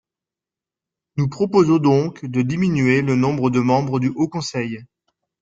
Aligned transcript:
Nous 1.17 1.29
proposons 1.29 1.77
donc 1.77 2.25
de 2.25 2.41
diminuer 2.41 3.03
le 3.03 3.15
nombre 3.15 3.51
de 3.51 3.59
membres 3.59 3.99
du 3.99 4.09
Haut 4.15 4.27
conseil. 4.27 4.83